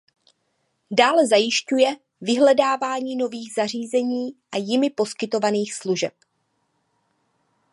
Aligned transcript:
Dále 0.91 1.27
zajišťuje 1.27 1.87
vyhledávání 2.21 3.15
nových 3.15 3.53
zařízení 3.57 4.33
a 4.51 4.57
jimi 4.57 4.89
poskytovaných 4.89 5.73
služeb. 5.73 6.13